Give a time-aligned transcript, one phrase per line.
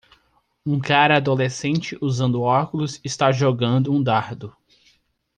[0.65, 4.51] Um cara adolescente usando óculos está jogando um dardo.